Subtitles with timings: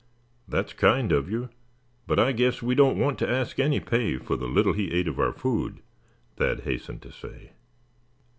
[0.47, 1.49] "That's kind of you;
[2.07, 5.07] but I guess we don't want to ask any pay for the little he ate
[5.07, 5.81] of our food,"
[6.37, 7.51] Thad hastened to say.